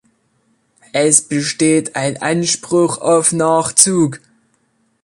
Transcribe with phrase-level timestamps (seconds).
[0.93, 4.19] Es besteht ein Anspruch auf Nachzug.